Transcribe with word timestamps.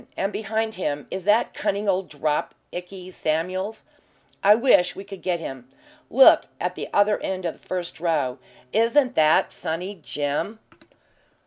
And 0.17 0.33
behind 0.33 0.73
him 0.81 1.05
is 1.11 1.25
that 1.25 1.53
cunning 1.53 1.87
old 1.87 2.09
'drop' 2.09 2.55
Ikey 2.73 3.11
Samuels 3.11 3.83
I 4.43 4.55
wish 4.55 4.95
we 4.95 5.03
could 5.03 5.21
get 5.21 5.39
him. 5.39 5.69
Look 6.09 6.45
at 6.59 6.73
the 6.73 6.89
other 6.91 7.19
end 7.19 7.45
of 7.45 7.61
the 7.61 7.67
first 7.67 7.99
row. 7.99 8.39
Isn't 8.73 9.13
that 9.13 9.53
'Sunny 9.53 9.99
Jim'? 10.01 10.57
I 10.57 10.57
hardly 10.57 10.57
knew 10.57 10.57
him. 10.57 10.59